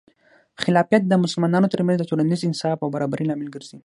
[0.63, 3.77] خلافت د مسلمانانو ترمنځ د ټولنیز انصاف او برابري لامل ګرځي.